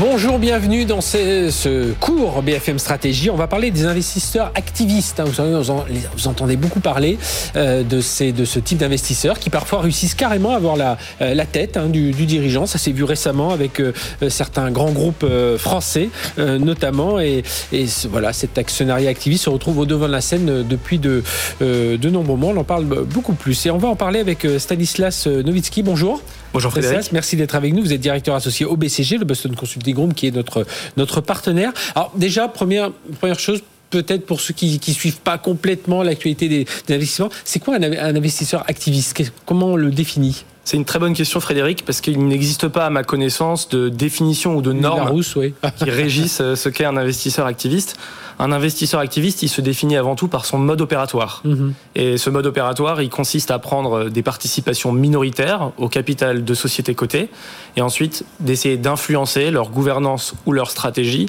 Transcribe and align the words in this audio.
Bonjour, 0.00 0.40
bienvenue 0.40 0.86
dans 0.86 1.00
ce, 1.00 1.50
ce, 1.52 1.92
cours 1.92 2.42
BFM 2.42 2.80
Stratégie. 2.80 3.30
On 3.30 3.36
va 3.36 3.46
parler 3.46 3.70
des 3.70 3.84
investisseurs 3.84 4.50
activistes. 4.56 5.20
Hein. 5.20 5.24
Vous, 5.24 5.32
vous, 5.32 5.70
en, 5.70 5.84
vous, 6.16 6.26
entendez 6.26 6.56
beaucoup 6.56 6.80
parler 6.80 7.16
euh, 7.54 7.84
de, 7.84 8.00
ces, 8.00 8.32
de, 8.32 8.44
ce 8.44 8.58
type 8.58 8.78
d'investisseurs 8.78 9.38
qui 9.38 9.50
parfois 9.50 9.82
réussissent 9.82 10.16
carrément 10.16 10.50
à 10.50 10.56
avoir 10.56 10.74
la, 10.74 10.98
euh, 11.20 11.32
la 11.34 11.46
tête 11.46 11.76
hein, 11.76 11.86
du, 11.86 12.10
du, 12.10 12.26
dirigeant. 12.26 12.66
Ça 12.66 12.78
s'est 12.78 12.90
vu 12.90 13.04
récemment 13.04 13.50
avec 13.50 13.78
euh, 13.78 13.92
certains 14.30 14.72
grands 14.72 14.90
groupes 14.90 15.22
euh, 15.22 15.58
français 15.58 16.08
euh, 16.40 16.58
notamment. 16.58 17.20
Et, 17.20 17.44
et 17.72 17.86
voilà, 18.10 18.32
cet 18.32 18.58
actionnariat 18.58 19.10
activiste 19.10 19.44
se 19.44 19.50
retrouve 19.50 19.78
au 19.78 19.86
devant 19.86 20.08
de 20.08 20.12
la 20.12 20.20
scène 20.20 20.64
depuis 20.64 20.98
de, 20.98 21.22
euh, 21.62 21.96
de 21.96 22.10
nombreux 22.10 22.36
mois. 22.36 22.52
On 22.52 22.56
en 22.58 22.64
parle 22.64 22.84
beaucoup 22.84 23.34
plus. 23.34 23.64
Et 23.66 23.70
on 23.70 23.78
va 23.78 23.86
en 23.86 23.96
parler 23.96 24.18
avec 24.18 24.44
Stanislas 24.58 25.28
Novitsky. 25.28 25.84
Bonjour. 25.84 26.20
Bonjour 26.54 26.70
Frédéric. 26.70 27.10
Merci 27.10 27.34
d'être 27.34 27.56
avec 27.56 27.74
nous. 27.74 27.82
Vous 27.82 27.92
êtes 27.92 28.00
directeur 28.00 28.36
associé 28.36 28.64
au 28.64 28.76
BCG, 28.76 29.18
le 29.18 29.24
Boston 29.24 29.56
Consulting 29.56 29.92
Group, 29.92 30.14
qui 30.14 30.28
est 30.28 30.30
notre, 30.30 30.64
notre 30.96 31.20
partenaire. 31.20 31.72
Alors 31.96 32.12
déjà, 32.14 32.46
première, 32.46 32.92
première 33.18 33.40
chose, 33.40 33.60
peut-être 33.90 34.24
pour 34.24 34.40
ceux 34.40 34.54
qui 34.54 34.80
ne 34.86 34.94
suivent 34.94 35.18
pas 35.18 35.36
complètement 35.36 36.04
l'actualité 36.04 36.48
des, 36.48 36.64
des, 36.86 36.94
investissements, 36.94 37.28
c'est 37.44 37.58
quoi 37.58 37.74
un, 37.74 37.82
un, 37.82 38.14
investisseur 38.14 38.62
activiste? 38.68 39.32
Comment 39.44 39.72
on 39.72 39.76
le 39.76 39.90
définit? 39.90 40.44
C'est 40.64 40.76
une 40.76 40.84
très 40.84 40.98
bonne 40.98 41.14
question, 41.14 41.40
Frédéric, 41.40 41.84
parce 41.84 42.00
qu'il 42.00 42.26
n'existe 42.26 42.68
pas, 42.68 42.86
à 42.86 42.90
ma 42.90 43.04
connaissance, 43.04 43.68
de 43.68 43.90
définition 43.90 44.56
ou 44.56 44.62
de 44.62 44.72
normes 44.72 45.10
oui. 45.36 45.54
qui 45.76 45.90
régissent 45.90 46.42
ce 46.54 46.68
qu'est 46.68 46.86
un 46.86 46.96
investisseur 46.96 47.46
activiste. 47.46 47.96
Un 48.38 48.50
investisseur 48.50 49.00
activiste, 49.00 49.42
il 49.42 49.48
se 49.48 49.60
définit 49.60 49.96
avant 49.96 50.16
tout 50.16 50.26
par 50.26 50.44
son 50.44 50.58
mode 50.58 50.80
opératoire. 50.80 51.42
-hmm. 51.44 51.72
Et 51.94 52.18
ce 52.18 52.30
mode 52.30 52.46
opératoire, 52.46 53.00
il 53.00 53.10
consiste 53.10 53.50
à 53.50 53.58
prendre 53.58 54.08
des 54.08 54.22
participations 54.22 54.92
minoritaires 54.92 55.70
au 55.78 55.88
capital 55.88 56.44
de 56.44 56.54
sociétés 56.54 56.94
cotées 56.94 57.28
et 57.76 57.80
ensuite 57.80 58.24
d'essayer 58.40 58.76
d'influencer 58.76 59.50
leur 59.50 59.70
gouvernance 59.70 60.34
ou 60.46 60.52
leur 60.52 60.70
stratégie 60.70 61.28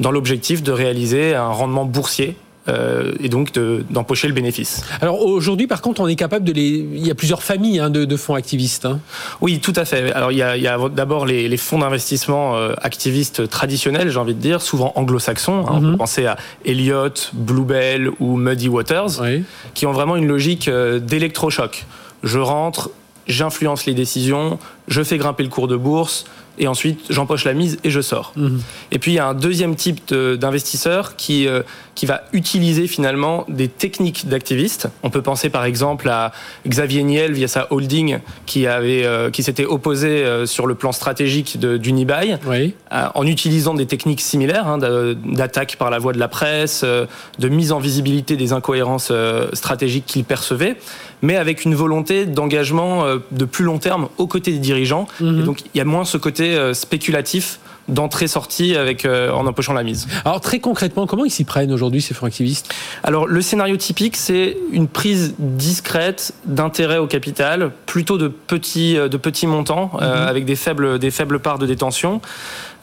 dans 0.00 0.10
l'objectif 0.10 0.62
de 0.62 0.72
réaliser 0.72 1.34
un 1.34 1.48
rendement 1.48 1.84
boursier 1.84 2.36
euh, 2.68 3.12
et 3.20 3.28
donc 3.28 3.52
d'empocher 3.90 4.26
de, 4.26 4.32
le 4.32 4.34
bénéfice. 4.34 4.84
Alors 5.02 5.20
aujourd'hui, 5.20 5.66
par 5.66 5.82
contre, 5.82 6.00
on 6.00 6.08
est 6.08 6.16
capable 6.16 6.44
de 6.46 6.52
les. 6.52 6.68
Il 6.94 7.06
y 7.06 7.10
a 7.10 7.14
plusieurs 7.14 7.42
familles 7.42 7.78
hein, 7.78 7.90
de, 7.90 8.04
de, 8.06 8.16
fonds 8.16 8.34
activistes. 8.34 8.86
Hein. 8.86 9.00
Oui, 9.42 9.60
tout 9.60 9.74
à 9.76 9.84
fait. 9.84 10.12
Alors 10.12 10.32
il 10.32 10.38
y 10.38 10.42
a, 10.42 10.52
a 10.52 10.88
d'abord 10.88 11.26
les, 11.26 11.48
les, 11.48 11.56
fonds 11.58 11.78
d'investissement 11.78 12.56
euh, 12.56 12.72
activistes 12.80 13.48
traditionnels, 13.48 14.10
j'ai 14.10 14.18
envie 14.18 14.34
de 14.34 14.40
dire, 14.40 14.62
souvent 14.62 14.92
anglo-saxons. 14.94 15.66
Hein. 15.66 15.78
Mm 15.80 15.84
-hmm. 15.84 15.88
On 15.88 15.90
peut 15.92 15.98
penser 15.98 16.26
à 16.26 16.36
Elliott, 16.64 17.30
Bluebell 17.34 18.10
ou 18.18 18.36
Muddy 18.36 18.68
Waters, 18.68 19.20
oui. 19.20 19.44
qui 19.74 19.84
ont 19.86 19.92
vraiment 19.92 20.16
une 20.16 20.26
logique 20.26 20.68
euh, 20.68 20.98
d'électrochoc. 21.00 21.84
Je 22.22 22.38
rentre, 22.38 22.90
j'influence 23.26 23.86
les 23.86 23.94
décisions, 23.94 24.58
je 24.88 25.02
fais 25.02 25.18
grimper 25.18 25.42
le 25.42 25.50
cours 25.50 25.68
de 25.68 25.76
bourse, 25.76 26.24
et 26.58 26.68
ensuite 26.68 27.00
j'empoche 27.10 27.44
la 27.44 27.54
mise 27.54 27.78
et 27.84 27.90
je 27.90 28.00
sors. 28.00 28.32
Mmh. 28.36 28.58
Et 28.92 28.98
puis 28.98 29.12
il 29.12 29.14
y 29.14 29.18
a 29.18 29.26
un 29.26 29.34
deuxième 29.34 29.74
type 29.76 30.12
d'investisseur 30.12 31.16
qui, 31.16 31.48
euh, 31.48 31.62
qui 31.94 32.06
va 32.06 32.22
utiliser 32.32 32.86
finalement 32.86 33.44
des 33.48 33.68
techniques 33.68 34.28
d'activistes. 34.28 34.88
On 35.02 35.10
peut 35.10 35.22
penser 35.22 35.50
par 35.50 35.64
exemple 35.64 36.08
à 36.08 36.32
Xavier 36.66 37.02
Niel 37.02 37.32
via 37.32 37.48
sa 37.48 37.72
holding 37.72 38.18
qui, 38.46 38.66
avait, 38.66 39.04
euh, 39.04 39.30
qui 39.30 39.42
s'était 39.42 39.64
opposé 39.64 40.08
euh, 40.08 40.46
sur 40.46 40.66
le 40.66 40.74
plan 40.74 40.92
stratégique 40.92 41.58
d'Unibail 41.58 42.38
oui. 42.46 42.74
en 42.90 43.26
utilisant 43.26 43.74
des 43.74 43.86
techniques 43.86 44.20
similaires 44.20 44.66
hein, 44.66 44.78
d'attaque 44.78 45.76
par 45.76 45.90
la 45.90 45.98
voie 45.98 46.12
de 46.12 46.18
la 46.18 46.28
presse, 46.28 46.84
de 46.84 47.48
mise 47.48 47.72
en 47.72 47.78
visibilité 47.78 48.36
des 48.36 48.52
incohérences 48.52 49.12
stratégiques 49.52 50.06
qu'il 50.06 50.24
percevait, 50.24 50.76
mais 51.22 51.36
avec 51.36 51.64
une 51.64 51.74
volonté 51.74 52.26
d'engagement 52.26 53.04
de 53.30 53.44
plus 53.44 53.64
long 53.64 53.78
terme 53.78 54.08
aux 54.18 54.26
côtés 54.26 54.52
des 54.52 54.58
dirigeants. 54.58 55.06
Mmh. 55.20 55.40
Et 55.40 55.42
donc 55.42 55.60
il 55.74 55.78
y 55.78 55.80
a 55.80 55.84
moins 55.84 56.04
ce 56.04 56.16
côté 56.18 56.43
spéculatif 56.74 57.58
d'entrée-sortie 57.88 58.76
avec 58.76 59.04
euh, 59.04 59.30
en 59.30 59.46
empochant 59.46 59.72
la 59.72 59.82
mise. 59.82 60.06
Alors 60.24 60.40
très 60.40 60.60
concrètement, 60.60 61.06
comment 61.06 61.24
ils 61.24 61.30
s'y 61.30 61.44
prennent 61.44 61.72
aujourd'hui 61.72 62.00
ces 62.00 62.14
fonds 62.14 62.26
activistes 62.26 62.72
Alors 63.02 63.26
le 63.26 63.42
scénario 63.42 63.76
typique, 63.76 64.16
c'est 64.16 64.56
une 64.72 64.88
prise 64.88 65.34
discrète 65.38 66.34
d'intérêt 66.46 66.98
au 66.98 67.06
capital, 67.06 67.70
plutôt 67.86 68.18
de 68.18 68.28
petits 68.28 68.94
de 68.94 69.16
petits 69.16 69.46
montants 69.46 69.90
mm 69.92 69.96
-hmm. 69.96 70.02
euh, 70.02 70.28
avec 70.28 70.44
des 70.44 70.56
faibles 70.56 70.98
des 70.98 71.10
faibles 71.10 71.38
parts 71.40 71.58
de 71.58 71.66
détention. 71.66 72.20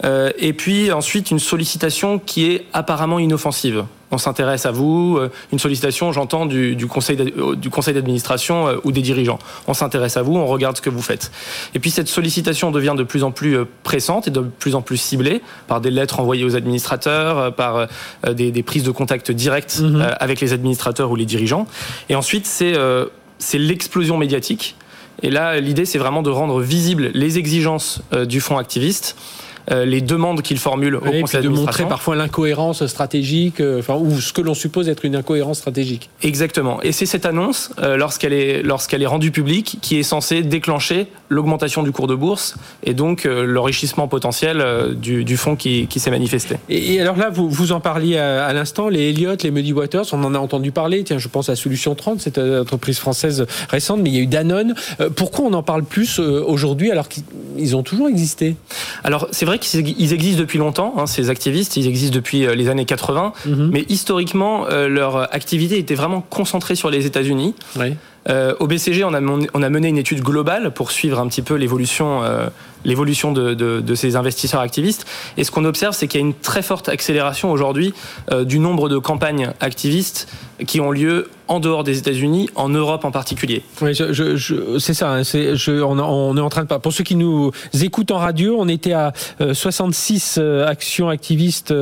Euh, 0.03 0.31
et 0.37 0.53
puis 0.53 0.91
ensuite 0.91 1.31
une 1.31 1.39
sollicitation 1.39 2.19
qui 2.19 2.51
est 2.51 2.65
apparemment 2.73 3.19
inoffensive. 3.19 3.83
On 4.13 4.17
s'intéresse 4.17 4.65
à 4.65 4.71
vous, 4.71 5.17
euh, 5.17 5.31
une 5.53 5.59
sollicitation, 5.59 6.11
j'entends, 6.11 6.45
du, 6.45 6.75
du, 6.75 6.85
conseil 6.85 7.15
du 7.55 7.69
conseil 7.69 7.93
d'administration 7.93 8.67
euh, 8.67 8.75
ou 8.83 8.91
des 8.91 9.01
dirigeants. 9.01 9.39
On 9.67 9.73
s'intéresse 9.73 10.17
à 10.17 10.21
vous, 10.21 10.35
on 10.35 10.47
regarde 10.47 10.75
ce 10.75 10.81
que 10.81 10.89
vous 10.89 11.01
faites. 11.01 11.31
Et 11.75 11.79
puis 11.79 11.91
cette 11.91 12.09
sollicitation 12.09 12.71
devient 12.71 12.95
de 12.97 13.03
plus 13.03 13.23
en 13.23 13.31
plus 13.31 13.57
pressante 13.83 14.27
et 14.27 14.31
de 14.31 14.41
plus 14.41 14.75
en 14.75 14.81
plus 14.81 14.90
ciblée 14.97 15.41
par 15.67 15.81
des 15.81 15.91
lettres 15.91 16.19
envoyées 16.19 16.45
aux 16.45 16.55
administrateurs, 16.55 17.53
par 17.55 17.87
des, 18.25 18.51
des 18.51 18.63
prises 18.63 18.83
de 18.83 18.91
contact 18.91 19.31
directes 19.31 19.79
mm 19.79 19.95
-hmm. 19.95 20.15
avec 20.19 20.41
les 20.41 20.53
administrateurs 20.53 21.09
ou 21.11 21.15
les 21.15 21.25
dirigeants. 21.25 21.65
Et 22.09 22.15
ensuite, 22.15 22.45
c'est 22.45 23.57
l'explosion 23.57 24.17
médiatique. 24.17 24.75
Et 25.23 25.29
là, 25.29 25.59
l'idée, 25.59 25.85
c'est 25.85 25.99
vraiment 25.99 26.23
de 26.23 26.31
rendre 26.31 26.61
visibles 26.61 27.11
les 27.13 27.37
exigences 27.37 28.01
du 28.33 28.39
fonds 28.41 28.57
activiste 28.57 29.15
euh, 29.15 29.41
les 29.69 30.01
demandes 30.01 30.41
qu'il 30.41 30.57
formule 30.57 30.95
au 30.95 31.01
oui, 31.03 31.21
conseil 31.21 31.43
de 31.43 31.49
montrer 31.49 31.85
parfois 31.85 32.15
l'incohérence 32.15 32.85
stratégique, 32.85 33.59
euh, 33.59 33.79
enfin, 33.79 33.95
ou 33.95 34.19
ce 34.19 34.33
que 34.33 34.41
l'on 34.41 34.53
suppose 34.53 34.89
être 34.89 35.05
une 35.05 35.15
incohérence 35.15 35.59
stratégique. 35.59 36.09
Exactement. 36.21 36.81
Et 36.81 36.91
c'est 36.91 37.05
cette 37.05 37.25
annonce, 37.25 37.71
euh, 37.79 37.97
lorsqu'elle 37.97 38.33
est, 38.33 38.63
lorsqu'elle 38.63 39.01
est 39.01 39.07
rendue 39.07 39.31
publique, 39.31 39.77
qui 39.81 39.97
est 39.97 40.03
censée 40.03 40.41
déclencher 40.43 41.07
l'augmentation 41.29 41.83
du 41.83 41.91
cours 41.91 42.07
de 42.07 42.15
bourse 42.15 42.55
et 42.83 42.93
donc 42.93 43.25
euh, 43.25 43.45
l'enrichissement 43.45 44.07
potentiel 44.07 44.61
euh, 44.61 44.93
du, 44.93 45.23
du, 45.23 45.37
fonds 45.37 45.55
qui, 45.55 45.87
qui 45.87 45.99
s'est 45.99 46.11
manifesté. 46.11 46.57
Et, 46.69 46.95
et, 46.95 47.01
alors 47.01 47.17
là, 47.17 47.29
vous, 47.29 47.49
vous 47.49 47.71
en 47.71 47.79
parliez 47.79 48.17
à, 48.17 48.45
à 48.45 48.53
l'instant, 48.53 48.89
les 48.89 49.09
Elliott, 49.09 49.41
les 49.43 49.51
Muddy 49.51 49.73
Waters, 49.73 50.05
on 50.11 50.23
en 50.23 50.35
a 50.35 50.39
entendu 50.39 50.71
parler. 50.71 51.03
Tiens, 51.03 51.17
je 51.17 51.27
pense 51.27 51.49
à 51.49 51.55
Solution 51.55 51.95
30, 51.95 52.19
cette 52.19 52.37
entreprise 52.37 52.99
française 52.99 53.45
récente, 53.69 54.01
mais 54.01 54.09
il 54.09 54.15
y 54.15 54.19
a 54.19 54.21
eu 54.21 54.27
Danone. 54.27 54.75
pourquoi 55.15 55.45
on 55.45 55.53
en 55.53 55.63
parle 55.63 55.83
plus 55.83 56.19
aujourd'hui 56.19 56.91
alors 56.91 57.07
qu'ils 57.07 57.75
ont 57.75 57.83
toujours 57.83 58.07
existé? 58.07 58.55
Alors, 59.03 59.27
c'est 59.31 59.45
vrai 59.45 59.59
qu'ils 59.59 60.13
existent 60.13 60.39
depuis 60.39 60.59
longtemps, 60.59 60.93
hein, 60.97 61.07
ces 61.07 61.29
activistes, 61.29 61.77
ils 61.77 61.87
existent 61.87 62.15
depuis 62.15 62.45
les 62.55 62.69
années 62.69 62.85
80, 62.85 63.33
mm 63.45 63.51
-hmm. 63.51 63.69
mais 63.71 63.85
historiquement, 63.89 64.65
euh, 64.67 64.87
leur 64.87 65.33
activité 65.33 65.77
était 65.77 65.95
vraiment 65.95 66.21
concentrée 66.21 66.75
sur 66.75 66.89
les 66.89 67.05
États-Unis. 67.05 67.55
Oui. 67.79 67.95
Euh, 68.29 68.53
au 68.59 68.67
BCG, 68.67 69.03
on 69.03 69.13
a, 69.13 69.21
on 69.21 69.63
a, 69.63 69.69
mené 69.69 69.87
une 69.87 69.97
étude 69.97 70.21
globale 70.21 70.71
pour 70.71 70.91
suivre 70.91 71.19
un 71.19 71.27
petit 71.27 71.41
peu 71.41 71.55
l'évolution 71.55 72.23
euh, 72.23 72.47
l'évolution 72.83 73.31
de, 73.31 73.53
de, 73.53 73.79
de, 73.79 73.95
ces 73.95 74.15
investisseurs 74.15 74.59
activistes. 74.61 75.05
Et 75.37 75.43
ce 75.43 75.51
qu'on 75.51 75.65
observe, 75.65 75.93
c'est 75.93 76.07
qu'il 76.07 76.19
y 76.19 76.23
a 76.23 76.25
une 76.25 76.33
très 76.33 76.63
forte 76.63 76.89
accélération 76.89 77.51
aujourd'hui 77.51 77.93
euh, 78.31 78.43
du 78.43 78.57
nombre 78.57 78.89
de 78.89 78.97
campagnes 78.97 79.51
activistes 79.59 80.27
qui 80.65 80.79
ont 80.79 80.91
lieu 80.91 81.29
en 81.51 81.59
dehors 81.59 81.83
des 81.83 81.97
États-Unis, 81.97 82.49
en 82.55 82.69
Europe 82.69 83.03
en 83.03 83.11
particulier. 83.11 83.61
Oui, 83.81 83.93
je, 83.93 84.13
je, 84.13 84.37
je, 84.37 84.79
c'est 84.79 84.93
ça. 84.93 85.11
Hein, 85.11 85.23
c'est, 85.25 85.53
on, 85.81 85.99
on, 85.99 86.37
est 86.37 86.41
en 86.41 86.49
train 86.49 86.63
de 86.63 86.67
pour 86.77 86.93
ceux 86.93 87.03
qui 87.03 87.15
nous 87.15 87.51
écoutent 87.81 88.11
en 88.11 88.19
radio, 88.19 88.55
on 88.57 88.69
était 88.69 88.93
à 88.93 89.11
66 89.51 90.37
euh, 90.37 90.65
actions 90.65 91.09
activistes 91.09 91.73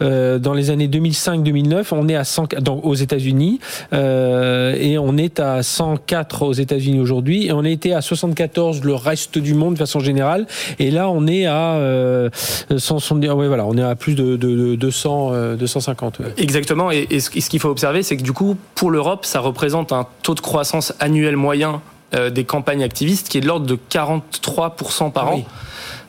euh, 0.00 0.38
dans 0.38 0.54
les 0.54 0.70
années 0.70 0.86
2005-2009. 0.86 1.86
On 1.90 2.08
est 2.08 2.14
à 2.14 2.22
100 2.22 2.60
donc, 2.60 2.84
aux 2.84 2.94
États-Unis 2.94 3.58
euh, 3.92 4.76
et 4.78 4.96
on 4.96 5.16
est 5.16 5.40
à 5.40 5.64
104 5.64 6.42
aux 6.42 6.52
États-Unis 6.52 7.00
aujourd'hui 7.00 7.46
et 7.46 7.52
on 7.52 7.64
était 7.64 7.94
à 7.94 8.02
74 8.02 8.84
le 8.84 8.94
reste 8.94 9.38
du 9.38 9.54
monde 9.54 9.74
de 9.74 9.78
façon 9.78 9.98
générale. 9.98 10.46
Et 10.78 10.92
là, 10.92 11.10
on 11.10 11.26
est 11.26 11.46
à 11.46 11.74
euh, 11.74 12.30
100, 12.76 13.16
ouais, 13.22 13.48
voilà, 13.48 13.66
on 13.66 13.76
est 13.76 13.82
à 13.82 13.96
plus 13.96 14.14
de, 14.14 14.36
de, 14.36 14.54
de 14.54 14.74
200, 14.76 15.30
euh, 15.32 15.56
250. 15.56 16.20
Ouais. 16.20 16.26
Exactement. 16.36 16.92
Et, 16.92 17.08
et 17.10 17.18
ce 17.18 17.30
qu'il 17.30 17.58
faut 17.58 17.70
observer, 17.70 18.04
c'est 18.04 18.16
que 18.16 18.22
du 18.22 18.32
coup, 18.32 18.56
pour 18.76 18.90
l'Europe, 18.90 19.15
ça 19.24 19.40
représente 19.40 19.92
un 19.92 20.06
taux 20.22 20.34
de 20.34 20.40
croissance 20.40 20.92
annuel 21.00 21.36
moyen 21.36 21.80
euh, 22.14 22.30
des 22.30 22.44
campagnes 22.44 22.82
activistes 22.82 23.28
qui 23.28 23.38
est 23.38 23.40
de 23.40 23.46
l'ordre 23.46 23.66
de 23.66 23.78
43% 23.90 25.12
par 25.12 25.28
an. 25.28 25.36
Oui. 25.36 25.44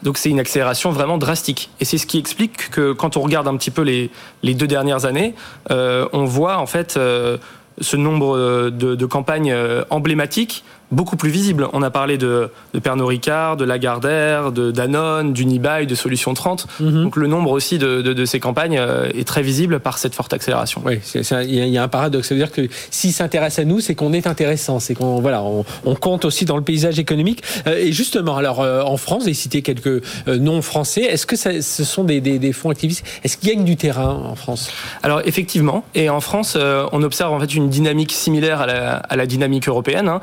Donc 0.04 0.18
c'est 0.18 0.30
une 0.30 0.40
accélération 0.40 0.92
vraiment 0.92 1.18
drastique. 1.18 1.70
Et 1.80 1.86
c'est 1.86 1.98
ce 1.98 2.06
qui 2.06 2.20
explique 2.20 2.70
que 2.70 2.94
quand 2.94 3.18
on 3.18 3.22
regarde 3.22 3.48
un 3.48 3.58
petit 3.58 3.72
peu 3.72 3.82
les, 3.82 4.12
les 4.44 4.54
deux 4.54 4.68
dernières 4.68 5.06
années, 5.06 5.34
euh, 5.72 6.08
on 6.14 6.26
voit 6.26 6.58
en 6.58 6.68
fait 6.68 6.98
euh, 6.98 7.38
ce 7.82 7.98
nombre 7.98 8.70
de, 8.70 8.96
de 8.96 9.06
campagnes 9.06 9.56
emblématiques 9.90 10.64
beaucoup 10.92 11.18
plus 11.18 11.30
visibles. 11.30 11.68
On 11.74 11.82
a 11.82 11.90
parlé 11.90 12.18
de, 12.18 12.50
de 12.74 12.80
Pernod 12.80 13.08
Ricard, 13.08 13.58
de 13.58 13.66
Lagardère, 13.66 14.52
de 14.52 14.72
Danone, 14.72 15.34
d'Unibail, 15.34 15.86
de 15.88 15.96
Solution 15.96 16.34
30. 16.34 16.68
Mhm. 16.80 17.04
Donc 17.04 17.16
le 17.18 17.28
nombre 17.28 17.52
aussi 17.52 17.78
de, 17.78 18.02
de, 18.02 18.14
de 18.14 18.26
ces 18.26 18.40
campagnes 18.40 18.78
euh, 18.80 19.10
est 19.14 19.28
très 19.28 19.42
visible 19.42 19.80
par 19.80 19.98
cette 19.98 20.16
forte 20.16 20.34
accélération. 20.34 20.82
Oui, 20.86 21.00
il 21.16 21.56
y, 21.56 21.78
a- 21.78 21.84
un 21.84 21.88
paradoxe. 21.88 22.28
Ça 22.30 22.36
veut 22.36 22.40
dire 22.40 22.52
que 22.52 22.68
s'ils 22.90 23.14
s'intéressent 23.14 23.60
à 23.60 23.66
nous, 23.68 23.80
c'est 23.82 23.96
qu'on 23.96 24.14
est 24.14 24.28
intéressant, 24.28 24.80
c'est 24.80 24.94
qu'on 24.96 25.20
voilà, 25.20 25.44
on, 25.44 25.66
on 25.86 25.96
compte 25.96 26.26
aussi 26.26 26.46
dans 26.46 26.58
le 26.58 26.64
paysage 26.64 27.00
économique. 27.00 27.44
Euh, 27.68 27.78
et 27.78 27.92
justement, 27.92 28.38
alors 28.38 28.62
euh, 28.62 28.82
en 28.82 28.98
France, 28.98 29.24
j'ai 29.26 29.34
cité 29.34 29.62
quelques 29.62 30.04
noms 30.28 30.62
français. 30.62 31.02
Est-ce 31.02 31.26
que 31.26 31.36
ça- 31.36 31.62
ce 31.62 31.84
sont 31.84 32.04
des, 32.04 32.22
des- 32.22 32.40
des 32.40 32.54
fonds 32.54 32.70
activistes? 32.70 33.06
Est-ce 33.24 33.38
qu'ils 33.38 33.50
gagnent 33.50 33.66
du 33.66 33.76
terrain 33.78 34.10
en 34.10 34.36
France? 34.36 34.70
Alors 35.04 35.22
effectivement, 35.26 35.84
et 35.96 36.10
en 36.10 36.22
France, 36.22 36.58
on 36.92 37.04
observe 37.04 37.34
en 37.34 37.40
fait 37.40 37.54
une 37.56 37.70
dynamique 37.70 38.12
similaire 38.14 38.62
à 38.62 38.66
la, 38.66 38.96
à 38.98 39.16
la 39.16 39.26
dynamique 39.26 39.68
européenne. 39.68 40.08
hein. 40.08 40.22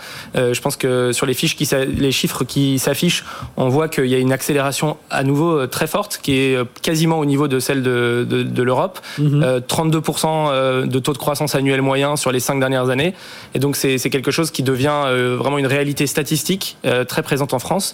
Je 0.54 0.60
pense 0.60 0.76
que 0.76 1.12
sur 1.12 1.26
les 1.26 1.34
fiches 1.34 1.56
qui 1.56 1.68
les 1.98 2.12
chiffres 2.12 2.44
qui 2.44 2.78
s'affichent, 2.78 3.24
on 3.56 3.68
voit 3.68 3.88
qu'il 3.88 4.06
y 4.06 4.14
a 4.14 4.18
une 4.18 4.32
accélération 4.32 4.96
à 5.10 5.22
nouveau 5.24 5.58
euh, 5.58 5.66
très 5.66 5.86
forte 5.86 6.20
qui 6.22 6.38
est 6.38 6.56
euh, 6.56 6.64
quasiment 6.82 7.18
au 7.18 7.24
niveau 7.24 7.48
de 7.48 7.58
celle 7.58 7.82
de, 7.82 8.26
de, 8.28 8.42
de 8.42 8.62
l'Europe. 8.62 9.00
Euh, 9.20 9.60
32% 9.60 10.26
euh, 10.26 10.86
de 10.86 10.98
taux 10.98 11.12
de 11.12 11.18
croissance 11.18 11.54
annuel 11.54 11.82
moyen 11.82 12.16
sur 12.16 12.32
les 12.32 12.40
cinq 12.40 12.58
dernières 12.60 12.88
années. 12.90 13.14
Et 13.54 13.58
donc 13.58 13.76
c'est 13.76 13.98
quelque 14.10 14.30
chose 14.30 14.50
qui 14.50 14.62
devient 14.62 15.02
vraiment 15.38 15.58
une 15.58 15.66
réalité 15.66 16.06
statistique 16.06 16.76
très 17.08 17.22
présente 17.22 17.54
en 17.54 17.58
France. 17.58 17.92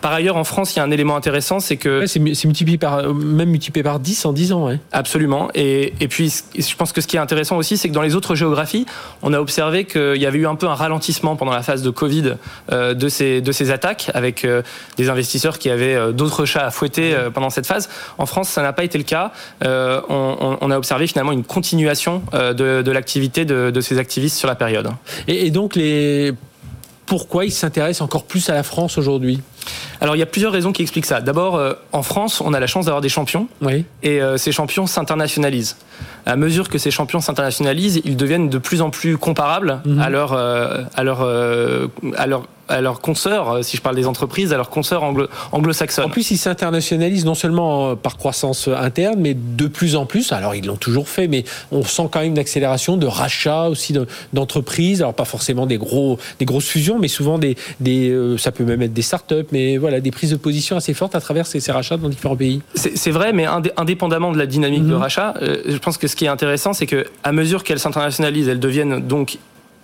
Par 0.00 0.12
ailleurs, 0.12 0.36
en 0.36 0.44
France, 0.44 0.74
il 0.74 0.78
y 0.78 0.80
a 0.80 0.84
un 0.84 0.90
élément 0.90 1.16
intéressant, 1.16 1.60
c'est 1.60 1.76
que 1.76 2.00
Ouais, 2.00 2.06
C'est 2.06 2.20
mu- 2.20 2.34
c'est 2.34 2.46
multiplié 2.46 2.78
par 2.78 3.12
même 3.14 3.50
multiplié 3.50 3.82
par 3.82 4.00
10 4.00 4.24
en 4.26 4.32
10 4.32 4.52
ans. 4.52 4.66
Ouais. 4.66 4.78
Absolument. 4.92 5.48
Et, 5.54 5.92
et 6.00 6.08
puis, 6.08 6.32
je 6.56 6.74
pense 6.76 6.92
que 6.92 7.00
ce 7.00 7.06
qui 7.06 7.16
est 7.16 7.20
intéressant 7.20 7.56
aussi, 7.56 7.76
c'est 7.76 7.88
que 7.88 7.94
dans 7.94 8.02
les 8.02 8.14
autres 8.14 8.34
géographies, 8.34 8.86
on 9.22 9.32
a 9.32 9.38
observé 9.40 9.84
qu'il 9.84 10.16
y 10.16 10.26
avait 10.26 10.38
eu 10.38 10.46
un 10.46 10.54
peu 10.54 10.66
un 10.68 10.74
ralentissement 10.74 11.36
pendant 11.36 11.52
la 11.52 11.62
phase 11.62 11.82
de 11.82 11.90
Covid 12.00 12.36
euh, 12.72 12.94
de, 12.94 13.08
ces, 13.10 13.42
de 13.42 13.52
ces 13.52 13.70
attaques, 13.70 14.10
avec 14.14 14.46
euh, 14.46 14.62
des 14.96 15.10
investisseurs 15.10 15.58
qui 15.58 15.68
avaient 15.68 15.94
euh, 15.94 16.12
d'autres 16.12 16.46
chats 16.46 16.64
à 16.64 16.70
fouetter 16.70 17.14
pendant 17.34 17.50
cette 17.50 17.66
phase. 17.66 17.90
En 18.16 18.24
France, 18.24 18.48
ça 18.48 18.62
n'a 18.62 18.72
pas 18.72 18.84
été 18.84 18.96
le 18.96 19.04
cas. 19.04 19.32
On, 19.62 20.70
a 20.70 20.78
observé 20.78 21.06
finalement 21.06 21.32
une 21.32 21.44
continuation 21.44 22.22
de, 22.32 22.82
de 22.82 22.92
l'activité 22.92 23.44
de, 23.44 23.70
de 23.70 23.80
ces 23.80 23.98
activistes 23.98 24.36
sur 24.38 24.48
la 24.48 24.54
période. 24.54 24.88
Et 25.28 25.50
donc 25.50 25.76
les 25.76 26.32
pourquoi 27.10 27.44
ils 27.44 27.50
s'intéressent 27.50 28.02
encore 28.02 28.22
plus 28.22 28.48
à 28.50 28.54
la 28.54 28.62
France 28.62 28.96
aujourd'hui 28.96 29.40
Alors, 30.00 30.14
il 30.14 30.20
y 30.20 30.22
a 30.22 30.26
plusieurs 30.26 30.52
raisons 30.52 30.70
qui 30.70 30.82
expliquent 30.82 31.06
ça. 31.06 31.20
D'abord, 31.20 31.56
euh, 31.56 31.72
en 31.90 32.04
France, 32.04 32.40
on 32.40 32.54
a 32.54 32.60
la 32.60 32.68
chance 32.68 32.84
d'avoir 32.84 33.00
des 33.00 33.08
champions. 33.08 33.48
Oui. 33.62 33.84
et 34.04 34.22
euh, 34.22 34.36
ces 34.36 34.52
champions 34.52 34.86
s'internationalisent. 34.86 35.76
À 36.24 36.36
mesure 36.36 36.68
que 36.68 36.78
ces 36.78 36.92
champions 36.92 37.20
s'internationalisent, 37.20 38.00
ils 38.04 38.16
deviennent 38.16 38.48
de 38.48 38.58
plus 38.58 38.80
en 38.80 38.90
plus 38.90 39.18
comparables 39.18 39.80
Mhm. 39.84 39.98
à 40.00 40.06
euh, 40.06 40.10
leur, 41.02 41.22
euh, 41.22 41.88
à 42.16 42.26
leur, 42.28 42.44
à 42.70 42.80
leurs 42.80 43.00
consoeurs, 43.00 43.50
euh, 43.50 43.62
si 43.62 43.76
je 43.76 43.82
parle 43.82 43.96
des 43.96 44.06
entreprises, 44.06 44.52
à 44.52 44.56
leurs 44.56 44.70
consoeurs 44.70 45.02
anglo- 45.02 45.28
anglo-saxonnes. 45.52 46.04
En 46.04 46.08
plus, 46.08 46.30
ils 46.30 46.38
s'internationalisent 46.38 47.24
non 47.24 47.34
seulement 47.34 47.90
euh, 47.90 47.94
par 47.96 48.16
croissance 48.16 48.68
interne, 48.68 49.16
mais 49.20 49.34
de 49.34 49.66
plus 49.66 49.96
en 49.96 50.06
plus. 50.06 50.32
Alors, 50.32 50.54
ils 50.54 50.64
l'ont 50.66 50.76
toujours 50.76 51.08
fait, 51.08 51.28
mais 51.28 51.44
on 51.72 51.82
sent 51.84 52.08
quand 52.10 52.20
même 52.20 52.30
une 52.32 52.38
accélération 52.38 52.96
de 52.96 53.06
rachat 53.06 53.68
aussi 53.68 53.92
de- 53.92 54.06
d'entreprises. 54.32 55.02
Alors, 55.02 55.14
pas 55.14 55.24
forcément 55.24 55.66
des 55.66 55.78
gros, 55.78 56.18
des 56.38 56.44
grosses 56.44 56.66
fusions, 56.68 56.98
mais 56.98 57.08
souvent 57.08 57.38
des, 57.38 57.56
des, 57.80 58.10
euh, 58.10 58.38
ça 58.38 58.52
peut 58.52 58.64
même 58.64 58.82
être 58.82 58.92
des 58.94 59.02
startups, 59.02 59.46
mais 59.52 59.76
voilà, 59.76 60.00
des 60.00 60.10
prises 60.10 60.30
de 60.30 60.36
position 60.36 60.76
assez 60.76 60.94
fortes 60.94 61.14
à 61.14 61.20
travers 61.20 61.46
ces, 61.46 61.60
ces 61.60 61.72
rachats 61.72 61.96
dans 61.96 62.08
différents 62.08 62.36
pays. 62.36 62.60
C'est 62.74 63.10
vrai, 63.10 63.32
mais 63.32 63.44
indé- 63.46 63.72
indépendamment 63.76 64.32
de 64.32 64.38
la 64.38 64.46
dynamique 64.46 64.84
de 64.86 64.94
Mhm. 64.94 65.00
rachat, 65.00 65.34
euh, 65.42 65.56
je 65.66 65.76
pense 65.78 65.98
que 65.98 66.06
ce 66.08 66.16
qui 66.16 66.24
est 66.24 66.28
intéressant, 66.28 66.72
c'est 66.72 66.86
que 66.86 67.04
à 67.24 67.32
mesure 67.32 67.64
qu'elles 67.64 67.78
s'internationalisent, 67.80 68.48
elles 68.48 68.60
deviennent 68.60 69.00
donc 69.00 69.38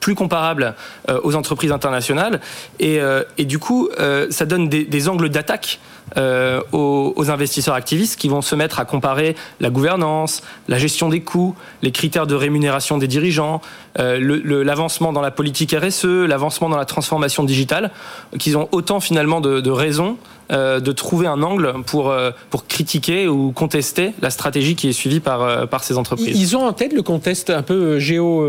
plus 0.06 0.14
comparables 0.14 0.76
euh, 1.10 1.18
aux 1.24 1.34
entreprises 1.34 1.72
internationales, 1.72 2.40
et, 2.78 3.00
euh, 3.00 3.24
du 3.40 3.58
coup, 3.58 3.88
euh, 3.98 4.28
ça 4.30 4.46
donne 4.46 4.68
des 4.68 5.08
angles 5.08 5.30
d'attaque 5.30 5.80
euh, 6.16 6.60
aux, 6.72 7.30
investisseurs 7.30 7.74
activistes 7.74 8.18
qui 8.18 8.28
vont 8.28 8.40
se 8.40 8.54
mettre 8.54 8.78
à 8.78 8.84
comparer 8.84 9.34
la 9.58 9.70
gouvernance, 9.70 10.42
la 10.68 10.78
gestion 10.78 11.08
des 11.08 11.20
coûts, 11.20 11.56
les 11.82 11.90
critères 11.90 12.28
de 12.28 12.36
rémunération 12.36 12.98
des 12.98 13.08
dirigeants, 13.08 13.60
euh, 13.98 14.62
l'avancement 14.64 15.12
dans 15.12 15.20
la 15.20 15.32
politique 15.32 15.74
RSE, 15.76 16.04
l'avancement 16.04 16.68
dans 16.68 16.76
la 16.76 16.84
transformation 16.84 17.42
digitale, 17.42 17.90
qu'ils 18.38 18.56
ont 18.56 18.68
autant 18.70 19.00
finalement 19.00 19.40
de, 19.40 19.70
raisons 19.70 20.16
euh, 20.52 20.78
de 20.78 20.92
trouver 20.92 21.26
un 21.26 21.42
angle 21.42 21.74
pour, 21.84 22.14
pour 22.50 22.68
critiquer 22.68 23.26
ou 23.26 23.50
contester 23.50 24.12
la 24.22 24.30
stratégie 24.30 24.76
qui 24.76 24.88
est 24.88 24.92
suivie 24.92 25.18
par, 25.18 25.66
par 25.68 25.82
ces 25.82 25.98
entreprises. 25.98 26.40
ils 26.40 26.56
ont 26.56 26.64
en 26.64 26.72
tête 26.72 26.92
le 26.92 27.02
contexte 27.02 27.50
un 27.50 27.62
peu 27.62 27.98
géo, 27.98 28.46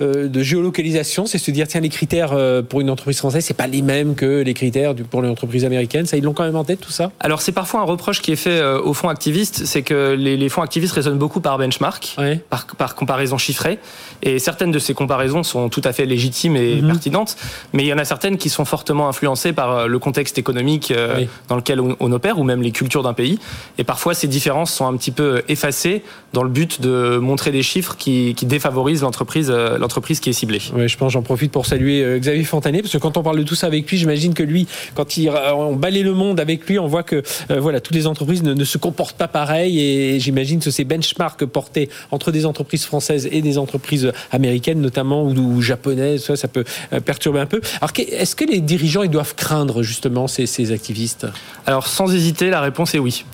de 0.00 0.42
géolocalisation, 0.42 1.26
c'est 1.26 1.38
se 1.38 1.52
dire 1.52 1.68
tiens 1.68 1.80
les 1.80 1.90
critères 1.90 2.36
pour 2.68 2.80
une 2.80 2.90
entreprise 2.90 3.18
française 3.18 3.44
c'est 3.44 3.54
pas 3.54 3.68
les 3.68 3.82
mêmes 3.82 4.16
que 4.16 4.42
les 4.42 4.54
critères 4.54 4.96
pour 4.96 5.22
une 5.22 5.30
entreprise 5.30 5.64
américaine. 5.64 6.06
Ça 6.06 6.16
ils 6.16 6.24
l'ont 6.24 6.32
quand 6.32 6.44
même 6.44 6.56
en 6.56 6.64
tête 6.64 6.87
tout 6.88 6.92
ça. 6.94 7.10
Alors 7.20 7.42
c'est 7.42 7.52
parfois 7.52 7.80
un 7.80 7.84
reproche 7.84 8.22
qui 8.22 8.32
est 8.32 8.36
fait 8.36 8.58
euh, 8.58 8.80
aux 8.80 8.94
fonds 8.94 9.10
activistes, 9.10 9.66
c'est 9.66 9.82
que 9.82 10.14
les, 10.18 10.38
les 10.38 10.48
fonds 10.48 10.62
activistes 10.62 10.94
raisonnent 10.94 11.18
beaucoup 11.18 11.40
par 11.42 11.58
benchmark. 11.58 12.16
Par, 12.48 12.66
par 12.78 12.94
comparaison 12.94 13.36
chiffrée. 13.36 13.78
Et 14.22 14.38
certaines 14.38 14.70
de 14.72 14.78
ces 14.78 14.94
comparaisons 14.94 15.42
sont 15.42 15.68
tout 15.68 15.82
à 15.84 15.92
fait 15.92 16.06
légitimes 16.06 16.56
et 16.56 16.76
Mhm. 16.80 16.86
pertinentes, 16.88 17.36
mais 17.72 17.82
il 17.84 17.86
y 17.88 17.92
en 17.92 17.98
a 17.98 18.04
certaines 18.04 18.38
qui 18.38 18.48
sont 18.48 18.64
fortement 18.64 19.08
influencées 19.08 19.52
par 19.52 19.70
euh, 19.72 19.86
le 19.86 19.98
contexte 19.98 20.38
économique 20.38 20.90
euh, 20.90 21.16
Oui. 21.18 21.28
dans 21.48 21.56
lequel 21.56 21.80
on, 21.80 22.12
opère, 22.12 22.38
ou 22.38 22.44
même 22.44 22.62
les 22.62 22.70
cultures 22.72 23.02
d'un 23.02 23.12
pays. 23.12 23.38
Et 23.76 23.84
parfois, 23.84 24.14
ces 24.14 24.26
différences 24.28 24.72
sont 24.72 24.86
un 24.86 24.96
petit 24.96 25.10
peu 25.10 25.42
effacées 25.48 26.02
dans 26.32 26.42
le 26.42 26.48
but 26.48 26.80
de 26.80 27.18
montrer 27.18 27.50
des 27.50 27.62
chiffres 27.62 27.96
qui, 27.98 28.34
qui 28.34 28.46
défavorisent 28.46 29.02
l'entreprise 29.02 29.50
l'entreprise 29.50 30.20
qui 30.20 30.30
est 30.30 30.32
ciblée. 30.32 30.62
Ouais, 30.74 30.88
je 30.88 30.96
pense 30.96 31.12
j'en 31.12 31.22
profite 31.22 31.52
pour 31.52 31.66
saluer 31.66 32.18
Xavier 32.20 32.44
Fontanier 32.44 32.80
parce 32.82 32.92
que 32.92 32.98
quand 32.98 33.16
on 33.16 33.22
parle 33.22 33.38
de 33.38 33.42
tout 33.42 33.54
ça 33.54 33.66
avec 33.66 33.90
lui, 33.90 33.98
j'imagine 33.98 34.32
que 34.34 34.42
lui, 34.42 34.66
quand 34.94 35.16
il, 35.16 35.30
on 35.30 35.74
balaye 35.74 36.02
le 36.02 36.12
monde 36.14 36.38
avec 36.40 36.66
lui, 36.68 36.77
on 36.78 36.86
voit 36.86 37.02
que 37.02 37.22
euh, 37.50 37.60
voilà, 37.60 37.80
toutes 37.80 37.94
les 37.94 38.06
entreprises 38.06 38.42
ne, 38.42 38.54
ne 38.54 38.64
se 38.64 38.78
comportent 38.78 39.16
pas 39.16 39.28
pareil 39.28 39.80
et 39.80 40.20
j'imagine 40.20 40.60
que 40.60 40.70
ces 40.70 40.84
benchmarks 40.84 41.44
portés 41.44 41.88
entre 42.10 42.32
des 42.32 42.46
entreprises 42.46 42.84
françaises 42.84 43.28
et 43.30 43.42
des 43.42 43.58
entreprises 43.58 44.12
américaines 44.30 44.80
notamment 44.80 45.22
ou, 45.22 45.34
ou 45.34 45.62
japonaises, 45.62 46.24
ça, 46.24 46.36
ça 46.36 46.48
peut 46.48 46.64
euh, 46.92 47.00
perturber 47.00 47.40
un 47.40 47.46
peu. 47.46 47.60
Alors 47.80 47.90
est-ce 47.96 48.36
que 48.36 48.44
les 48.44 48.60
dirigeants 48.60 49.02
ils 49.02 49.10
doivent 49.10 49.34
craindre 49.34 49.82
justement 49.82 50.26
ces, 50.26 50.46
ces 50.46 50.72
activistes? 50.72 51.26
Alors 51.66 51.86
sans 51.86 52.14
hésiter, 52.14 52.50
la 52.50 52.60
réponse 52.60 52.94
est 52.94 52.98
oui. 52.98 53.24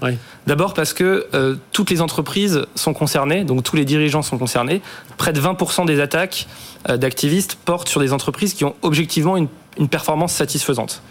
D'abord 0.47 0.75
parce 0.75 0.93
que 0.93 1.27
euh, 1.35 1.57
toutes 1.73 1.91
les 1.91 2.01
entreprises 2.01 2.67
sont 2.75 2.95
concernées, 2.95 3.45
donc 3.45 3.63
tous 3.63 3.77
les 3.77 3.85
dirigeants 3.85 4.23
sont 4.23 4.39
concernés. 4.39 4.83
Près 5.17 5.33
de 5.33 5.41
20% 5.41 5.87
des 5.87 6.01
attaques 6.01 6.47
d'activistes 6.87 7.57
portent 7.65 7.89
sur 7.89 8.01
des 8.01 8.13
entreprises 8.13 8.53
qui 8.53 8.65
ont 8.67 8.75
objectivement 8.83 9.39
une, 9.39 9.49
une 9.79 9.89
performance 9.89 10.33
satisfaisante. 10.33 11.03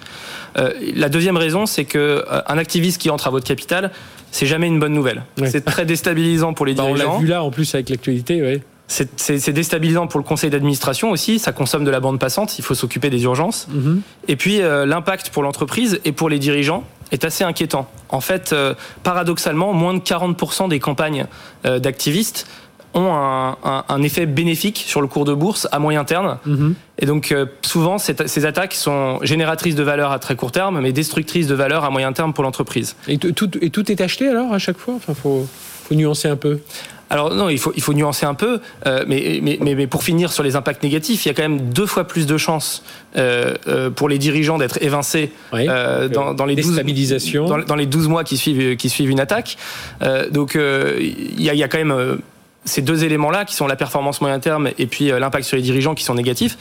Euh, 0.57 0.71
la 0.95 1.09
deuxième 1.09 1.37
raison, 1.37 1.65
c'est 1.65 1.85
que 1.85 1.97
euh, 1.97 2.41
un 2.47 2.57
activiste 2.57 3.01
qui 3.01 3.09
entre 3.09 3.27
à 3.27 3.29
votre 3.31 3.45
capital, 3.45 3.91
c'est 4.31 4.45
jamais 4.45 4.67
une 4.67 4.79
bonne 4.79 4.93
nouvelle. 4.93 5.23
Ouais. 5.39 5.49
C'est 5.49 5.65
très 5.65 5.85
déstabilisant 5.85 6.53
pour 6.53 6.65
les 6.65 6.73
Bah, 6.73 6.83
On 6.85 6.93
l'a 6.93 6.99
dirigeants. 7.05 7.19
vu 7.19 7.27
là 7.27 7.43
en 7.43 7.51
plus 7.51 7.73
avec 7.75 7.89
l'actualité. 7.89 8.41
Ouais. 8.41 8.61
C'est 8.87 9.51
déstabilisant 9.53 10.05
pour 10.07 10.19
le 10.19 10.25
conseil 10.25 10.49
d'administration 10.51 11.09
aussi. 11.09 11.39
Ça 11.39 11.51
consomme 11.51 11.83
de 11.83 11.89
la 11.89 11.99
bande 11.99 12.19
passante. 12.19 12.59
Il 12.59 12.63
faut 12.63 12.75
s'occuper 12.75 13.09
des 13.09 13.23
urgences. 13.23 13.67
Mhm. 13.71 14.01
Et 14.27 14.35
puis 14.35 14.61
euh, 14.61 14.85
l'impact 14.85 15.29
pour 15.29 15.41
l'entreprise 15.41 15.99
et 16.05 16.11
pour 16.11 16.29
les 16.29 16.37
dirigeants 16.37 16.83
est 17.11 17.25
assez 17.25 17.43
inquiétant. 17.43 17.87
En 18.09 18.21
fait, 18.21 18.55
paradoxalement, 19.03 19.71
moins 19.73 19.93
de 19.93 19.99
40% 19.99 20.67
des 20.67 20.79
campagnes 20.79 21.25
d'activistes 21.63 22.47
ont 22.93 23.13
un, 23.13 23.57
un- 23.63 23.83
un 23.89 24.01
effet 24.03 24.25
bénéfique 24.25 24.83
sur 24.87 25.01
le 25.01 25.07
cours 25.07 25.25
de 25.25 25.33
bourse 25.33 25.67
à 25.71 25.79
moyen 25.79 26.03
terme. 26.03 26.37
Mhm. 26.45 26.75
Et 26.99 27.05
donc 27.05 27.31
euh, 27.31 27.45
souvent, 27.61 27.97
ces 27.97 28.45
attaques 28.45 28.73
sont 28.73 29.19
génératrices 29.23 29.75
de 29.75 29.83
valeur 29.83 30.11
à 30.11 30.19
très 30.19 30.35
court 30.35 30.51
terme, 30.51 30.79
mais 30.81 30.91
destructrices 30.91 31.47
de 31.47 31.55
valeur 31.55 31.83
à 31.85 31.89
moyen 31.89 32.13
terme 32.13 32.33
pour 32.33 32.43
l'entreprise. 32.43 32.95
Et, 33.07 33.17
tout- 33.17 33.31
tout, 33.31 33.49
et 33.61 33.69
tout 33.69 33.91
est 33.91 34.01
acheté 34.01 34.27
alors 34.29 34.53
à 34.53 34.59
chaque 34.59 34.77
fois? 34.77 34.93
Enfin, 34.95 35.13
faut, 35.13 35.47
faut 35.85 35.95
nuancer 35.95 36.27
un 36.27 36.35
peu. 36.35 36.59
Alors 37.09 37.31
non, 37.35 37.49
il 37.49 37.59
faut, 37.59 37.71
il 37.75 37.81
faut 37.83 37.93
nuancer 37.93 38.25
un 38.25 38.33
peu, 38.33 38.59
euh, 38.87 39.03
mais, 39.07 39.39
mais, 39.43 39.59
mais, 39.61 39.85
pour 39.85 40.03
finir 40.03 40.31
sur 40.31 40.41
les 40.41 40.55
impacts 40.55 40.81
négatifs, 40.81 41.25
il 41.25 41.27
y 41.27 41.31
a 41.31 41.35
quand 41.35 41.43
même 41.43 41.69
deux 41.69 41.85
fois 41.85 42.05
plus 42.05 42.25
de 42.25 42.37
chances 42.37 42.83
euh, 43.17 43.53
euh, 43.67 43.91
pour 43.91 44.09
les 44.09 44.17
dirigeants 44.17 44.57
d'être 44.57 44.81
évincés 44.81 45.31
Oui. 45.51 45.67
dans, 45.67 46.33
dans 46.33 46.45
les 46.45 46.55
12, 46.55 46.67
Déstabilisation. 46.67 47.45
dans, 47.47 47.59
dans 47.59 47.75
les 47.75 47.85
12 47.85 48.07
mois 48.07 48.23
qui 48.23 48.35
suivent, 48.37 48.77
qui 48.77 48.89
suivent 48.89 49.11
une 49.11 49.19
attaque. 49.19 49.57
Donc 50.31 50.55
il 50.55 51.41
y, 51.41 51.49
a, 51.49 51.53
il 51.53 51.59
y 51.59 51.63
a 51.63 51.67
quand 51.67 51.77
même 51.77 52.19
ces 52.65 52.81
deux 52.81 53.03
éléments-là 53.03 53.45
qui 53.45 53.55
sont 53.55 53.67
la 53.67 53.75
performance 53.75 54.21
moyen 54.21 54.39
terme 54.39 54.69
et 54.77 54.87
puis 54.87 55.11
euh, 55.11 55.19
l'impact 55.19 55.45
sur 55.45 55.57
les 55.57 55.63
dirigeants 55.63 55.95
qui 55.95 56.03
sont 56.03 56.15
négatifs. 56.15 56.57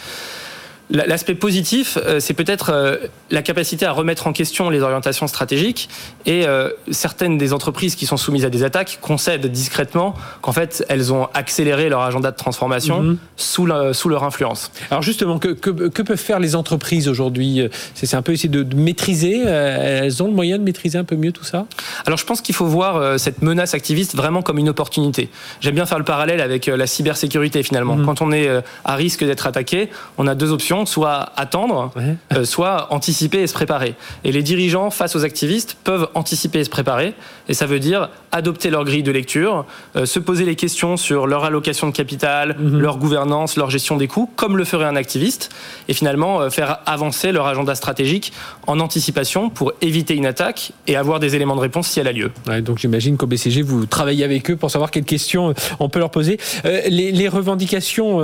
La- 0.92 1.06
L'aspect 1.06 1.34
positif, 1.34 1.96
euh, 2.06 2.20
c'est 2.20 2.34
peut-être 2.34 2.70
euh, 2.70 2.96
la 3.30 3.42
capacité 3.42 3.87
à 3.87 3.92
remettre 3.92 4.26
en 4.26 4.32
question 4.32 4.70
les 4.70 4.82
orientations 4.82 5.26
stratégiques 5.26 5.88
et 6.26 6.46
euh, 6.46 6.68
certaines 6.90 7.38
des 7.38 7.52
entreprises 7.52 7.96
qui 7.96 8.06
sont 8.06 8.16
soumises 8.16 8.44
à 8.44 8.50
des 8.50 8.62
attaques 8.62 8.99
concèdent 9.00 9.46
discrètement 9.46 10.14
qu'en 10.42 10.52
fait 10.52 10.84
elles 10.88 11.12
ont 11.12 11.28
accéléré 11.34 11.88
leur 11.88 12.02
agenda 12.02 12.30
de 12.30 12.37
transformation 12.37 13.02
Mhm. 13.02 13.18
sous, 13.37 13.66
la- 13.66 13.94
sous 13.94 14.08
leur 14.11 14.22
influence. 14.25 14.70
Alors 14.90 15.02
justement, 15.02 15.38
que, 15.38 15.49
que, 15.49 15.70
que 15.70 16.02
peuvent 16.02 16.16
faire 16.18 16.38
les 16.40 16.54
entreprises 16.54 17.08
aujourd'hui? 17.08 17.68
C'est 17.94 18.14
un 18.14 18.22
peu 18.22 18.32
essayer 18.32 18.49
de, 18.50 18.62
de 18.62 18.76
maîtriser. 18.76 19.40
Elles 19.46 20.22
ont 20.22 20.26
le 20.26 20.34
moyen 20.34 20.58
de 20.58 20.62
maîtriser 20.62 20.99
un 20.99 21.04
peu 21.04 21.16
mieux 21.16 21.32
tout 21.32 21.44
ça? 21.44 21.66
Alors 22.06 22.18
je 22.18 22.26
pense 22.26 22.40
qu'il 22.42 22.54
faut 22.54 22.66
voir 22.66 23.18
cette 23.18 23.40
menace 23.42 23.72
activiste 23.75 24.14
vraiment 24.14 24.42
comme 24.42 24.58
une 24.58 24.68
opportunité. 24.68 25.30
J'aime 25.61 25.75
bien 25.75 25.87
faire 25.87 25.99
le 25.99 26.04
parallèle 26.04 26.40
avec 26.42 26.66
la 26.66 26.87
cybersécurité 26.87 27.62
finalement. 27.62 27.96
Mhm. 27.96 28.04
Quand 28.06 28.20
on 28.20 28.30
est 28.32 28.49
à 28.84 28.94
risque 28.94 29.25
d'être 29.25 29.46
attaqué, 29.46 29.88
on 30.18 30.26
a 30.26 30.34
deux 30.34 30.52
options. 30.52 30.82
Soit 30.89 31.33
attendre, 31.37 31.93
euh, 32.33 32.45
soit 32.45 32.93
anticiper 32.93 33.43
et 33.43 33.47
se 33.47 33.55
préparer. 33.55 33.95
Et 34.25 34.33
les 34.33 34.43
dirigeants, 34.43 34.91
face 34.91 35.17
aux 35.17 35.25
activistes, 35.25 35.77
peuvent 35.85 36.09
anticiper 36.15 36.61
et 36.61 36.65
se 36.65 36.71
préparer. 36.71 37.15
Et 37.49 37.55
ça 37.55 37.67
veut 37.67 37.81
dire 37.81 38.09
adopter 38.33 38.71
leur 38.71 38.85
grille 38.85 39.03
de 39.03 39.12
lecture, 39.12 39.67
euh, 39.95 40.07
se 40.07 40.19
poser 40.19 40.45
les 40.45 40.57
questions 40.57 40.97
sur 40.97 41.27
leur 41.27 41.45
allocation 41.45 41.87
de 41.87 41.93
capital, 41.93 42.57
mhm. 42.59 42.81
leur 42.81 42.99
gouvernance, 42.99 43.57
leur 43.57 43.71
gestion 43.71 43.97
des 43.97 44.09
coûts, 44.09 44.29
comme 44.37 44.57
le 44.57 44.65
ferait 44.65 44.87
un 44.87 44.97
activiste, 44.97 45.51
et 45.89 45.95
finalement 45.95 46.41
euh, 46.41 46.51
faire 46.51 46.81
avancer 46.87 47.31
leur 47.31 47.47
agenda 47.47 47.75
stratégique 47.75 48.33
en 48.67 48.81
anticipation 48.81 49.51
pour 49.51 49.73
éviter 49.83 50.15
une 50.15 50.27
attaque 50.27 50.73
et 50.87 50.97
avoir 50.97 51.21
des 51.21 51.37
éléments 51.37 51.57
de 51.57 51.61
réponse 51.61 51.89
si 51.89 52.01
elle 52.01 52.09
a 52.09 52.12
lieu. 52.12 52.31
donc 52.62 52.79
j'imagine 52.79 53.17
qu'au 53.17 53.27
BCG, 53.27 53.62
vous 53.62 53.87
travaillez 53.87 54.25
avec 54.25 54.51
eux 54.51 54.57
pour 54.57 54.71
savoir 54.71 54.91
quelles 54.91 55.05
questions 55.05 55.55
on 55.79 55.89
peut 55.89 55.99
leur 55.99 56.11
poser. 56.11 56.39
les, 56.65 57.29
revendications 57.29 58.21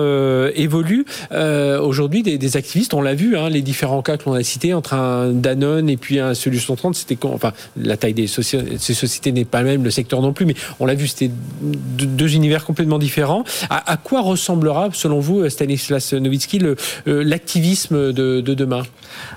évoluent. 0.54 1.04
Aujourd'hui, 1.30 2.22
des, 2.22 2.56
activistes, 2.56 2.94
on 2.94 3.00
l'a 3.00 3.14
vu, 3.14 3.36
hein, 3.36 3.48
les 3.48 3.62
différents 3.62 4.02
cas 4.02 4.16
que 4.16 4.24
l'on 4.26 4.34
a 4.34 4.42
cités 4.42 4.74
entre 4.74 4.94
un 4.94 5.28
Danone 5.28 5.88
et 5.88 5.96
puis 5.96 6.18
un 6.18 6.34
Solution 6.34 6.76
30, 6.76 6.94
c'était 6.94 7.18
enfin 7.26 7.52
la 7.76 7.96
taille 7.96 8.14
des 8.14 8.26
ces 8.26 8.94
sociétés 8.94 9.32
n'est 9.32 9.44
pas 9.44 9.58
la 9.58 9.64
même, 9.64 9.84
le 9.84 9.90
secteur 9.98 10.22
non 10.22 10.32
plus, 10.32 10.46
mais 10.46 10.54
on 10.78 10.86
l'a 10.86 10.94
vu, 10.94 11.08
c'était 11.08 11.30
deux 11.60 12.34
univers 12.34 12.64
complètement 12.64 12.98
différents. 12.98 13.42
À, 13.68 13.96
quoi 13.96 14.20
ressemblera, 14.20 14.88
selon 14.92 15.18
vous, 15.18 15.48
Stanislas 15.48 16.12
Nowitzki, 16.12 16.60
euh, 16.62 16.76
l'activisme 17.24 18.12
de, 18.12 18.40
demain? 18.40 18.82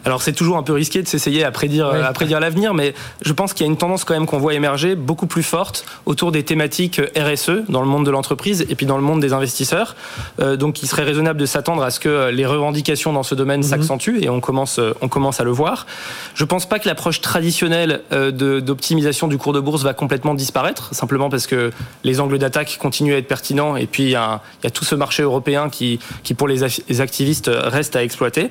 Alors 0.05 0.21
c'est 0.21 0.33
toujours 0.33 0.57
un 0.57 0.63
peu 0.63 0.73
risqué 0.73 1.01
de 1.01 1.07
s'essayer 1.07 1.43
à 1.43 1.51
prédire, 1.51 1.87
à 1.87 2.13
prédire 2.13 2.39
l'avenir, 2.39 2.73
mais 2.73 2.93
je 3.23 3.33
pense 3.33 3.53
qu'il 3.53 3.65
y 3.65 3.69
a 3.69 3.71
une 3.71 3.77
tendance 3.77 4.03
quand 4.03 4.13
même 4.13 4.27
qu'on 4.27 4.37
voit 4.37 4.53
émerger 4.53 4.95
beaucoup 4.95 5.27
plus 5.27 5.43
forte 5.43 5.85
autour 6.05 6.31
des 6.31 6.43
thématiques 6.43 7.01
RSE 7.17 7.65
dans 7.69 7.81
le 7.81 7.87
monde 7.87 8.05
de 8.05 8.11
l'entreprise 8.11 8.65
et 8.69 8.75
puis 8.75 8.85
dans 8.85 8.97
le 8.97 9.03
monde 9.03 9.19
des 9.19 9.33
investisseurs. 9.33 9.95
Euh, 10.39 10.57
donc 10.57 10.83
il 10.83 10.87
serait 10.87 11.03
raisonnable 11.03 11.39
de 11.39 11.45
s'attendre 11.45 11.83
à 11.83 11.89
ce 11.89 11.99
que 11.99 12.29
les 12.29 12.45
revendications 12.45 13.13
dans 13.13 13.23
ce 13.23 13.33
domaine 13.33 13.61
mhm. 13.61 13.67
s'accentuent 13.67 14.21
et 14.21 14.29
on 14.29 14.41
commence, 14.41 14.79
on 15.01 15.07
commence 15.07 15.39
à 15.39 15.43
le 15.43 15.51
voir. 15.51 15.87
Je 16.35 16.45
pense 16.45 16.67
pas 16.67 16.79
que 16.79 16.87
l'approche 16.87 17.21
traditionnelle 17.21 18.01
euh, 18.11 18.59
d'optimisation 18.61 19.27
du 19.27 19.37
cours 19.37 19.53
de 19.53 19.59
bourse 19.59 19.83
va 19.83 19.93
complètement 19.93 20.33
disparaître, 20.33 20.50
simplement 20.91 21.29
parce 21.29 21.47
que 21.47 21.71
les 22.03 22.19
angles 22.19 22.37
d'attaque 22.37 22.77
continuent 22.79 23.13
à 23.13 23.17
être 23.17 23.27
pertinents 23.27 23.75
et 23.75 23.87
puis 23.87 24.03
il 24.03 24.09
y, 24.09 24.15
a, 24.15 24.41
tout 24.73 24.85
ce 24.85 24.95
marché 24.95 25.23
européen 25.23 25.69
qui, 25.69 25.99
qui 26.23 26.33
pour 26.33 26.47
les, 26.47 26.63
activistes, 27.01 27.49
reste 27.53 27.95
à 27.95 28.03
exploiter. 28.03 28.49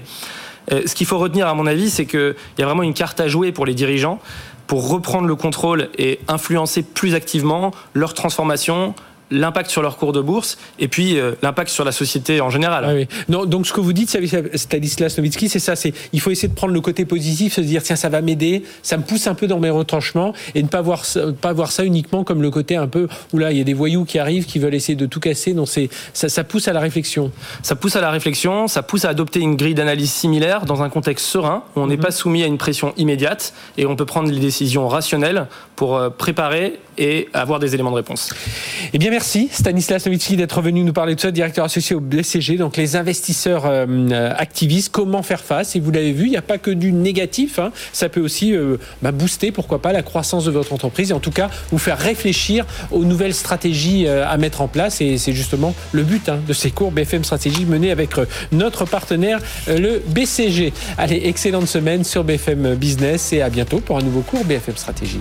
Euh, 0.72 0.82
ce 0.86 0.94
qu'il 0.94 1.06
faut 1.06 1.18
retenir, 1.18 1.46
à 1.48 1.54
mon 1.54 1.66
avis, 1.66 1.90
c'est 1.90 2.06
qu'il 2.06 2.34
y 2.58 2.62
a 2.62 2.66
vraiment 2.66 2.82
une 2.82 2.94
carte 2.94 3.20
à 3.20 3.28
jouer 3.28 3.52
pour 3.52 3.66
les 3.66 3.74
dirigeants 3.74 4.20
pour 4.66 4.88
reprendre 4.88 5.26
le 5.26 5.34
contrôle 5.34 5.88
et 5.98 6.20
influencer 6.28 6.84
plus 6.84 7.16
activement 7.16 7.72
leur 7.92 8.14
transformation, 8.14 8.94
l'impact 9.30 9.70
sur 9.70 9.82
leur 9.82 9.96
cours 9.96 10.12
de 10.12 10.20
bourse 10.20 10.58
et 10.78 10.88
puis 10.88 11.18
euh, 11.18 11.32
l'impact 11.42 11.70
sur 11.70 11.84
la 11.84 11.92
société 11.92 12.40
en 12.40 12.50
général. 12.50 12.84
Ah 12.86 12.94
oui. 12.94 13.06
non, 13.28 13.46
donc 13.46 13.66
ce 13.66 13.72
que 13.72 13.80
vous 13.80 13.92
dites, 13.92 14.16
Stanislas 14.54 15.16
Nowitzki, 15.16 15.48
c'est 15.48 15.58
ça, 15.58 15.76
c'est 15.76 15.92
il 16.12 16.20
faut 16.20 16.30
essayer 16.30 16.48
de 16.48 16.54
prendre 16.54 16.72
le 16.72 16.80
côté 16.80 17.04
positif, 17.04 17.54
se 17.54 17.60
dire 17.60 17.82
tiens 17.82 17.96
ça 17.96 18.08
va 18.08 18.20
m'aider, 18.20 18.64
ça 18.82 18.96
me 18.96 19.02
pousse 19.02 19.26
un 19.26 19.34
peu 19.34 19.46
dans 19.46 19.58
mes 19.58 19.70
retranchements 19.70 20.32
et 20.54 20.62
ne 20.62 20.68
pas 20.68 20.80
voir 20.80 21.04
pas 21.40 21.52
voir 21.52 21.72
ça 21.72 21.84
uniquement 21.84 22.24
comme 22.24 22.42
le 22.42 22.50
côté 22.50 22.76
un 22.76 22.88
peu 22.88 23.08
où 23.32 23.38
là 23.38 23.52
il 23.52 23.58
y 23.58 23.60
a 23.60 23.64
des 23.64 23.74
voyous 23.74 24.04
qui 24.04 24.18
arrivent 24.18 24.46
qui 24.46 24.58
veulent 24.58 24.74
essayer 24.74 24.96
de 24.96 25.06
tout 25.06 25.20
casser. 25.20 25.54
Donc 25.54 25.68
c'est 25.68 25.88
ça, 26.12 26.28
ça 26.28 26.44
pousse 26.44 26.68
à 26.68 26.72
la 26.72 26.80
réflexion. 26.80 27.30
Ça 27.62 27.76
pousse 27.76 27.96
à 27.96 28.00
la 28.00 28.10
réflexion, 28.10 28.68
ça 28.68 28.82
pousse 28.82 29.04
à 29.04 29.10
adopter 29.10 29.40
une 29.40 29.56
grille 29.56 29.74
d'analyse 29.74 30.12
similaire 30.12 30.64
dans 30.64 30.82
un 30.82 30.88
contexte 30.88 31.26
serein 31.26 31.64
où 31.76 31.80
on 31.80 31.86
n'est 31.86 31.96
mhm. 31.96 32.02
pas 32.02 32.10
soumis 32.10 32.42
à 32.42 32.46
une 32.46 32.58
pression 32.58 32.92
immédiate 32.96 33.52
et 33.78 33.86
on 33.86 33.96
peut 33.96 34.06
prendre 34.06 34.30
les 34.30 34.40
décisions 34.40 34.88
rationnelles 34.88 35.46
pour 35.76 35.96
euh, 35.96 36.10
préparer 36.10 36.78
et 36.98 37.28
avoir 37.32 37.58
des 37.58 37.74
éléments 37.74 37.90
de 37.90 37.96
réponse. 37.96 38.34
Eh 38.92 38.98
bien 38.98 39.10
merci 39.10 39.19
Stanislas 39.22 40.06
Nowitzki 40.06 40.36
d'être 40.36 40.62
venu 40.62 40.82
nous 40.82 40.92
parler 40.92 41.14
de 41.14 41.20
ça, 41.20 41.30
directeur 41.30 41.64
associé 41.64 41.94
au 41.94 42.00
BCG, 42.00 42.56
donc 42.56 42.76
les 42.76 42.96
investisseurs 42.96 43.64
euh, 43.66 44.32
activistes, 44.36 44.90
comment 44.90 45.22
faire 45.22 45.42
face. 45.42 45.76
Et 45.76 45.80
vous 45.80 45.90
l'avez 45.90 46.12
vu, 46.12 46.24
il 46.24 46.30
n'y 46.30 46.36
a 46.36 46.42
pas 46.42 46.58
que 46.58 46.70
du 46.70 46.92
négatif, 46.92 47.58
hein. 47.58 47.70
ça 47.92 48.08
peut 48.08 48.20
aussi 48.20 48.54
euh, 48.54 48.78
bah, 49.02 49.12
booster, 49.12 49.52
pourquoi 49.52 49.82
pas, 49.82 49.92
la 49.92 50.02
croissance 50.02 50.44
de 50.44 50.50
votre 50.50 50.72
entreprise 50.72 51.10
et 51.10 51.12
en 51.12 51.20
tout 51.20 51.30
cas 51.30 51.50
vous 51.70 51.78
faire 51.78 51.98
réfléchir 51.98 52.64
aux 52.90 53.04
nouvelles 53.04 53.34
stratégies 53.34 54.06
euh, 54.06 54.26
à 54.26 54.36
mettre 54.38 54.62
en 54.62 54.68
place. 54.68 55.00
Et 55.00 55.18
c'est 55.18 55.34
justement 55.34 55.74
le 55.92 56.02
but 56.02 56.28
hein, 56.28 56.38
de 56.46 56.52
ces 56.52 56.70
cours 56.70 56.90
BFM 56.90 57.24
Stratégie 57.24 57.66
menés 57.66 57.90
avec 57.90 58.10
notre 58.52 58.84
partenaire, 58.84 59.38
le 59.68 60.02
BCG. 60.08 60.72
Allez, 60.98 61.22
excellente 61.24 61.68
semaine 61.68 62.04
sur 62.04 62.24
BFM 62.24 62.74
Business 62.74 63.32
et 63.32 63.42
à 63.42 63.50
bientôt 63.50 63.80
pour 63.80 63.98
un 63.98 64.02
nouveau 64.02 64.22
cours 64.22 64.44
BFM 64.44 64.76
Stratégie. 64.76 65.20